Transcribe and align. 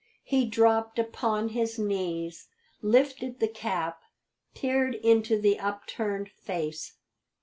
He 0.23 0.47
dropped 0.47 0.97
upon 0.97 1.49
his 1.49 1.77
knees, 1.77 2.47
lifted 2.81 3.39
the 3.39 3.47
cap, 3.47 4.01
peered 4.55 4.95
into 4.95 5.39
the 5.39 5.59
upturned 5.59 6.29
face. 6.31 6.95